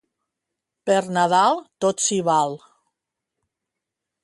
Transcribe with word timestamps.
Per 0.89 1.01
Nadal 1.17 1.59
tot 1.85 2.03
si 2.07 2.19
val 2.31 2.59